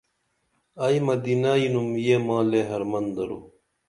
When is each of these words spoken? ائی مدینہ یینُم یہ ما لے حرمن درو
ائی 0.83 0.99
مدینہ 1.07 1.51
یینُم 1.61 1.89
یہ 2.05 2.17
ما 2.25 2.37
لے 2.49 2.61
حرمن 2.69 3.05
درو 3.15 3.39